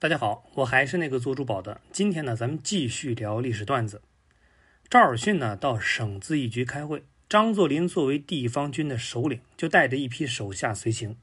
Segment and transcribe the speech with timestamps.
[0.00, 1.78] 大家好，我还是那个做珠宝的。
[1.92, 4.00] 今天呢，咱们继续聊历史段子。
[4.88, 11.18] 赵尔巽呢到省咨议局开会，张作霖作为地方军的首领，就带着一批手下随行，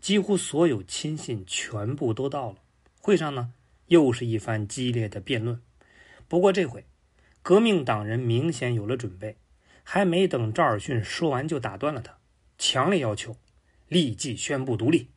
[0.00, 2.58] 几乎所有亲信全部都到了。
[3.00, 3.52] 会上呢，
[3.88, 5.60] 又是一番激烈的辩论。
[6.28, 6.84] 不过这回，
[7.42, 9.34] 革命党人明显有了准备，
[9.82, 12.16] 还没等赵尔巽说完，就打断了他，
[12.56, 13.36] 强烈要求
[13.88, 15.08] 立即宣布独立。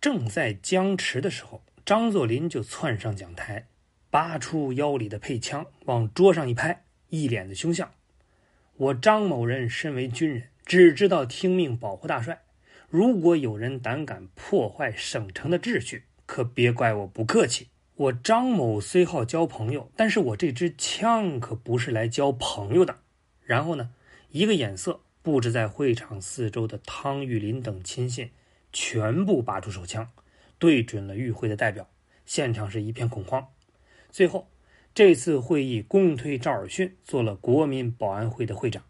[0.00, 1.64] 正在僵持的时候。
[1.84, 3.66] 张作霖就窜上讲台，
[4.08, 7.90] 拔出腰里的配枪，往桌上一拍，一脸的凶相。
[8.76, 12.42] 我张某人身为军人，只知道听命保护大帅。
[12.88, 17.68] 如果有人胆敢破坏省城的秩序，可别怪我不客气。
[17.96, 23.00] 我张某虽好交朋友，但是我这支枪可不是来交朋友的。
[23.44, 23.90] 然后呢，
[24.30, 28.30] 一个眼色，布置在会场四周的汤玉麟等亲信，
[28.72, 30.08] 全部拔出手枪。
[30.62, 31.90] 对准了与会的代表，
[32.24, 33.48] 现场是一片恐慌。
[34.12, 34.48] 最后，
[34.94, 38.84] 这次会议共推赵尔巽做了国民保安会的会长，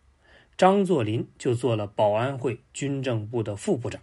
[0.54, 4.02] 张作霖就做了保安会军政部的副部长，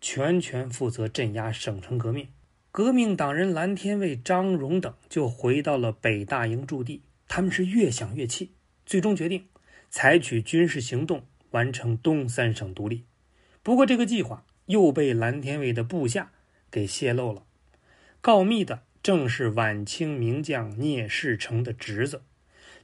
[0.00, 2.28] 全权负责镇压省城革命。
[2.72, 8.52] 革命党人蓝天卫、张荣等就回到了北大营驻地，他们是越想越气，
[8.86, 9.44] 最终决定
[9.90, 13.04] 采取军事行动完成东三省独立。
[13.62, 16.32] 不过，这个计划又被蓝天卫的部下。
[16.70, 17.44] 给泄露了，
[18.20, 22.22] 告密的正是晚清名将聂士成的侄子，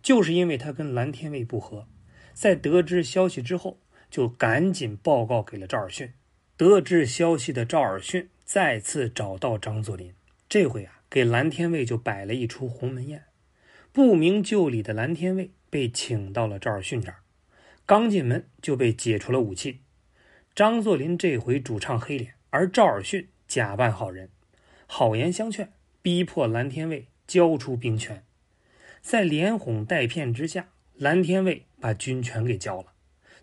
[0.03, 1.87] 就是因为他跟蓝天卫不和，
[2.33, 6.11] 在得知消息之后，就赶紧报告给了赵尔巽。
[6.57, 10.15] 得知消息的赵尔巽再次找到张作霖，
[10.49, 13.25] 这回啊，给蓝天卫就摆了一出鸿门宴。
[13.93, 17.19] 不明就里的蓝天卫被请到了赵尔巽这儿，
[17.85, 19.81] 刚进门就被解除了武器。
[20.55, 23.27] 张作霖这回主唱黑脸，而赵尔巽。
[23.57, 24.29] 假扮好人，
[24.87, 28.23] 好言相劝，逼迫蓝天卫交出兵权。
[29.01, 32.93] 在连哄带骗之下，蓝天卫把军权给交了。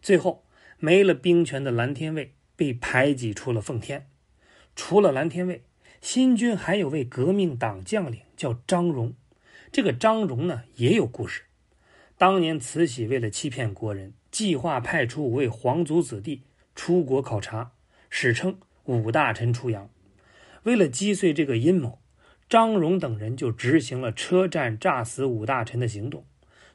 [0.03, 0.44] 最后，
[0.78, 4.07] 没了兵权的蓝天卫被排挤出了奉天。
[4.75, 5.63] 除了蓝天卫，
[6.00, 9.16] 新军还有位革命党将领叫张荣。
[9.72, 11.45] 这个张荣呢，也有故事。
[12.19, 16.44] 当年慈禧为了欺骗国人，计划派出五位皇族子弟
[16.75, 17.72] 出国考察，
[18.12, 19.90] 史称五大臣出洋。
[20.63, 22.00] 为了击碎这个阴谋，
[22.50, 26.25] 张荣等人就执行了车站炸死五大臣的行动。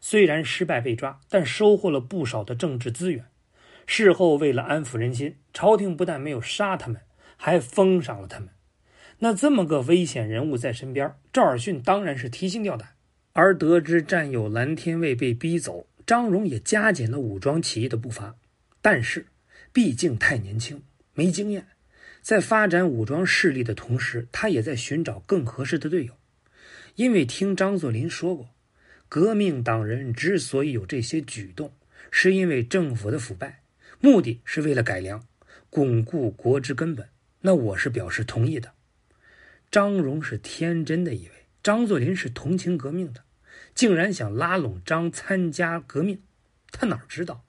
[0.00, 3.26] 虽然失败被抓，但收获了不少的政治资源。
[3.86, 7.00] 事后为了安抚人心，朝廷不但没有杀他们，
[7.36, 8.50] 还封赏了他们。
[9.20, 12.90] 那这么个危险人物在身边，赵尔巽当然是提心吊胆。
[13.32, 18.36] 而得知战友蓝天卫被逼走，张荣也加紧了武装起义的步伐。
[18.82, 19.26] 但是，
[19.72, 20.82] 毕竟太年轻，
[21.14, 21.66] 没经验。
[22.28, 26.12] 在发展武装势力的同时，他也在寻找更合适的队友。
[26.94, 28.50] 因为听张作霖说过，
[29.08, 31.72] 革命党人之所以有这些举动，
[32.10, 33.62] 是因为政府的腐败，
[33.98, 35.26] 目的是为了改良、
[35.70, 37.08] 巩固国之根本。
[37.40, 38.74] 那我是表示同意的。
[39.70, 43.22] 张荣是天真的以为张作霖是同情革命的，
[43.74, 46.20] 竟然想拉拢张参加革命。
[46.70, 47.46] 他哪知道，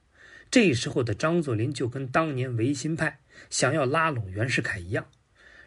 [0.49, 3.19] 这时候的张作霖就跟当年维新派。
[3.49, 5.07] 想要拉拢袁世凯一样，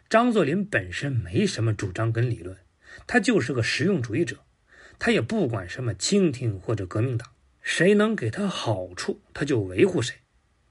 [0.09, 2.57] 张作霖本身没什么主张跟理论，
[3.07, 4.37] 他就是个实用主义者，
[4.99, 7.29] 他也不管什么清廷或者革命党，
[7.61, 10.17] 谁能给他好处，他就维护谁。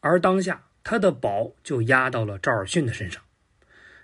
[0.01, 3.23] 而当下他的宝就压到了赵尔巽的身上，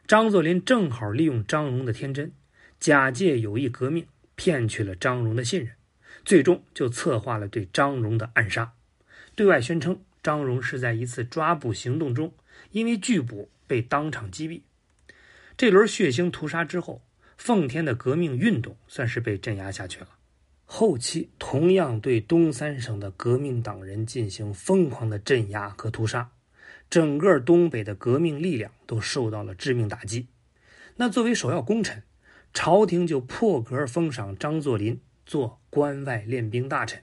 [0.07, 2.33] 张作霖正好利用张荣的天真，
[2.81, 5.75] 假借有意革命，骗取了张荣的信任，
[6.25, 8.73] 最终就策划了对张荣的暗杀，
[9.35, 12.33] 对外宣称张荣是在一次抓捕行动中。
[12.71, 14.63] 因为拒捕被当场击毙，
[15.57, 17.03] 这轮血腥屠杀之后，
[17.37, 20.09] 奉天的革命运动算是被镇压下去了。
[20.65, 26.31] 后期同样对东三省的革命党人进行疯狂的镇压和屠杀，
[26.91, 30.27] 整个东北的革命力量都受到了致命打击。
[30.97, 32.03] 那作为首要功臣，
[32.53, 37.03] 朝廷就破格封赏张作霖做关外练兵大臣，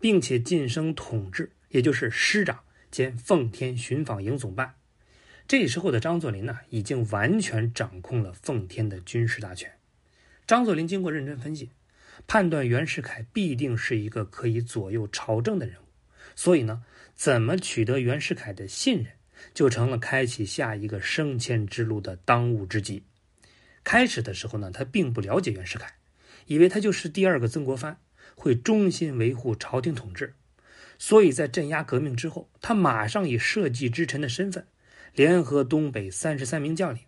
[0.00, 2.60] 并且晋升统制，也就是师长
[2.90, 4.74] 兼奉天巡防营总办。
[5.48, 9.72] 这时候的张作霖呢，已经完全掌控了奉天的军事大权。
[10.44, 11.70] 张作霖经过认真分析，
[12.26, 15.84] 判断袁世凯必定是一个可以左右朝政的人物，
[16.34, 16.82] 所以呢，
[17.14, 19.06] 怎么取得袁世凯的信任，
[19.54, 23.04] 就成了开启下一个升迁之路的当务之急。
[23.84, 25.94] 开始的时候呢，他并不了解袁世凯，
[26.46, 28.00] 以为他就是第二个曾国藩，
[28.34, 30.34] 会忠心维护朝廷统治。
[30.98, 34.66] 所以在镇压革命之后，他马上以社稷之臣的身份。
[35.16, 37.00] 联合东北三十三名将领，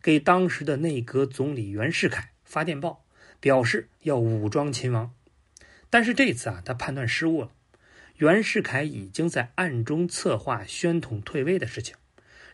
[0.00, 3.04] 给当时的内阁总理袁世凯发电报，
[3.38, 5.14] 表示要武装秦王。
[5.90, 7.52] 但是这次啊，他判断失误了。
[8.16, 11.96] 袁世凯已经在暗中策划宣统退位的事情，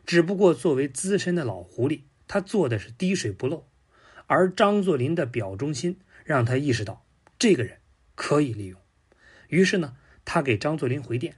[0.04, 3.68] 只不过作为资深的老狐狸，他做的是滴水不漏。
[4.26, 7.06] 而张作霖的表忠心让他意识到
[7.38, 7.78] 这个人
[8.16, 8.80] 可以利用，
[9.46, 11.36] 于是呢，他给张作霖回电，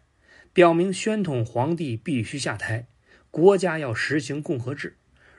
[0.54, 2.86] 表明宣统皇帝必须下台，
[3.30, 4.96] 国家要实行共和制。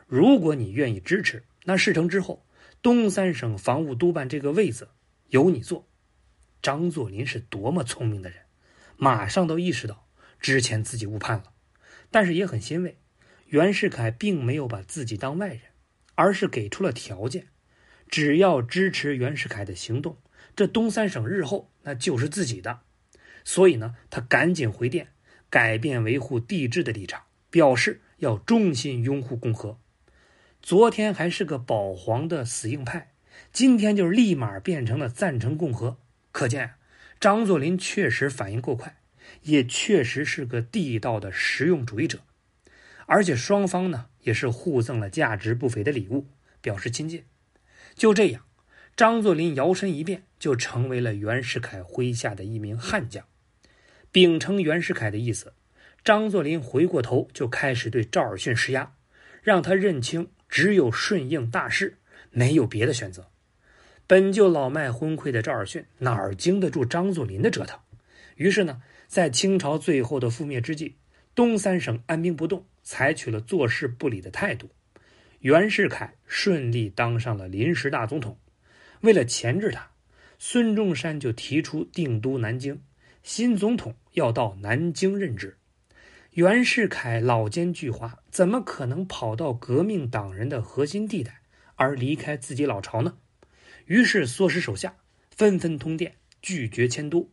[0.08, 2.46] 如果你愿意支持，那事成之后，
[2.82, 4.90] 东三省防务督办这个位子
[5.28, 5.88] 由你做。
[6.62, 8.40] 张作霖是多么聪明的人，
[8.98, 10.08] 马上都意识到
[10.40, 11.52] 之前自己误判了，
[12.12, 12.98] 但是也很欣慰，
[13.48, 15.62] 袁世凯并没有把自己当外人。
[16.16, 17.48] 而是给出了条件，
[18.10, 20.18] 只要支持袁世凯的行动，
[20.54, 22.82] 这东三省日后那就是自己的。
[23.46, 25.14] 所以呢，他赶紧回电，
[25.50, 29.80] 改变维护帝制的立场，表示要衷心拥护共和。
[30.62, 33.14] 昨天还是个保皇的死硬派，
[33.52, 35.98] 今天就立马变成了赞成共和。
[36.32, 36.74] 可见
[37.20, 38.98] 张作霖确实反应够快，
[39.44, 42.20] 也确实是个地道的实用主义者。
[43.06, 46.28] 而且双方呢也是互赠了价值不菲的礼物，
[46.62, 47.24] 表示亲近。
[47.96, 48.46] 就这样，
[48.96, 53.26] 张作霖摇身一变，就成为了袁世凯麾下的一名悍将。
[54.12, 55.54] 秉承袁世凯的意思，
[56.04, 58.94] 张作霖回过头就开始对赵尔巽施压，
[59.44, 61.98] 让他认清只有顺应大势，
[62.32, 63.30] 没有别的选择。
[64.08, 67.80] 本就老迈昏聩的赵尔巽哪儿经得住张作霖的折腾？
[68.36, 70.96] 于是呢，在清朝最后的覆灭之际，
[71.36, 72.66] 东三省按兵不动。
[72.82, 74.72] 采取了坐视不理的态度，
[75.42, 78.40] 袁世凯顺利当上了临时大总统。
[79.02, 79.92] 为了钳制他，
[80.40, 82.82] 孙中山就提出定都南京，
[83.22, 85.59] 新总统要到南京任职。
[86.34, 91.42] 袁世凯老奸巨猾，怎么可能跑到革命党人的核心地带
[91.76, 93.18] 而离开自己老巢呢？
[93.88, 94.98] 于是唆使手下
[95.32, 97.32] 纷纷通电拒绝迁都，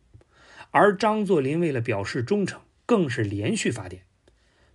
[0.71, 4.01] 而张作霖为了表示忠诚，更是连续发电。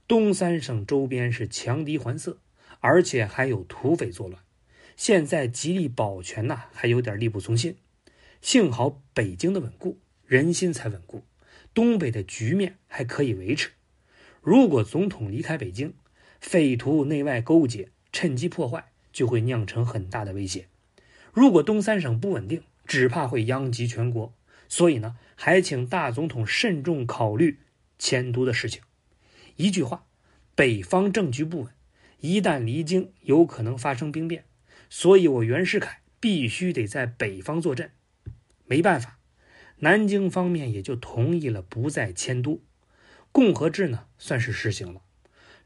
[0.07, 2.37] 东三省周边是强敌环伺，
[2.79, 4.41] 而且还有土匪作乱，
[4.97, 7.77] 现在极力保全呐，还有点力不从心。
[8.41, 11.25] 幸好北京的稳固，人心才稳固，
[11.75, 13.71] 东北的局面还可以维持。
[14.43, 15.95] 如果总统离开北京，
[16.41, 20.67] 匪徒内外勾结，趁机破坏，就会酿成很大的威胁。
[21.33, 24.35] 如果东三省不稳定，只怕会殃及全国。
[24.69, 27.61] 所以呢，还请大总统慎重考虑
[28.01, 28.83] 迁都的事情。
[29.55, 30.07] 一句话，
[30.57, 31.69] 北方政局不稳，
[32.19, 34.45] 一旦离京，有可能发生兵变，
[34.91, 37.93] 所以我袁世凯必须得在北方坐镇。
[38.67, 39.21] 没办法，
[39.79, 42.61] 南京方面也就同意了不再迁都，
[43.33, 45.01] 共和制呢算是实行了。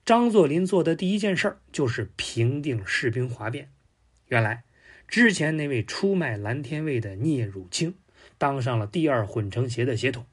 [0.05, 3.71] 张作霖做的第一件事儿就是平定士兵哗变。
[4.29, 4.63] 原来，
[5.09, 7.95] 之前那位出卖蓝天卫的聂汝清，
[8.39, 10.25] 当上了第二混成协的协统，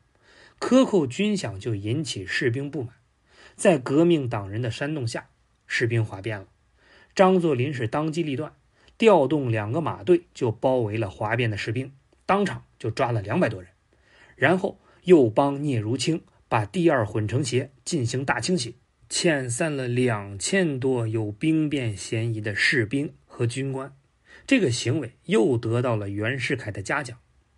[0.59, 2.93] 克扣军饷就引起士兵不满。
[3.55, 5.29] 在革命党人的煽动下，
[5.67, 6.47] 士兵哗变了。
[7.15, 8.53] 张作霖是当机立断，
[8.97, 11.91] 调动两个马队就包围了哗变的士兵，
[12.25, 13.71] 当场就抓了两百多人。
[14.35, 16.23] 然后又帮聂如清
[16.53, 18.77] 把第二混成协进行大清洗，
[19.09, 23.97] 遣散了两千多有兵变嫌疑的士兵和军官。
[24.45, 27.17] 这个行为又得到了袁世凯的嘉奖。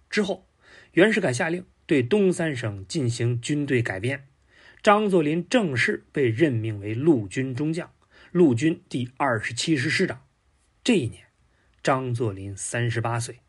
[0.10, 0.48] 之后，
[0.94, 4.30] 袁世凯下令对东三省进行军队改编。
[4.82, 7.92] 张作霖正式被任命为陆军中将，
[8.32, 10.26] 陆军第二十七师师长。
[10.86, 11.26] 这一年，
[11.84, 13.40] 张作霖三十八岁。